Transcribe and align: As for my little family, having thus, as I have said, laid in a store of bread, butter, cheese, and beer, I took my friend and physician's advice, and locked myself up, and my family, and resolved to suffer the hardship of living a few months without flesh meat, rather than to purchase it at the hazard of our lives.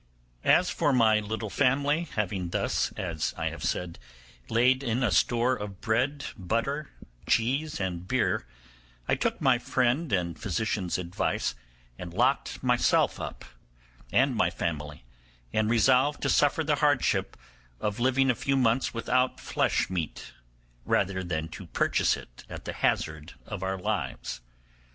As 0.43 0.71
for 0.71 0.91
my 0.91 1.19
little 1.19 1.51
family, 1.51 2.05
having 2.15 2.49
thus, 2.49 2.91
as 2.93 3.35
I 3.37 3.49
have 3.49 3.63
said, 3.63 3.99
laid 4.49 4.81
in 4.81 5.03
a 5.03 5.11
store 5.11 5.55
of 5.55 5.79
bread, 5.79 6.25
butter, 6.35 6.89
cheese, 7.27 7.79
and 7.79 8.07
beer, 8.07 8.47
I 9.07 9.13
took 9.13 9.39
my 9.41 9.59
friend 9.59 10.11
and 10.11 10.39
physician's 10.39 10.97
advice, 10.97 11.53
and 11.99 12.15
locked 12.15 12.63
myself 12.63 13.19
up, 13.19 13.45
and 14.11 14.35
my 14.35 14.49
family, 14.49 15.03
and 15.53 15.69
resolved 15.69 16.23
to 16.23 16.29
suffer 16.31 16.63
the 16.63 16.77
hardship 16.81 17.37
of 17.79 17.99
living 17.99 18.31
a 18.31 18.33
few 18.33 18.57
months 18.57 18.95
without 18.95 19.39
flesh 19.39 19.87
meat, 19.87 20.33
rather 20.83 21.23
than 21.23 21.47
to 21.49 21.67
purchase 21.67 22.17
it 22.17 22.43
at 22.49 22.65
the 22.65 22.73
hazard 22.73 23.33
of 23.45 23.61
our 23.61 23.77
lives. 23.77 24.41